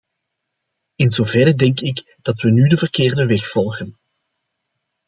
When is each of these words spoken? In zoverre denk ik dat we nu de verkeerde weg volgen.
In 0.95 1.11
zoverre 1.11 1.53
denk 1.53 1.79
ik 1.79 2.15
dat 2.21 2.41
we 2.41 2.51
nu 2.51 2.67
de 2.67 2.77
verkeerde 2.77 3.25
weg 3.25 3.47
volgen. 3.47 3.97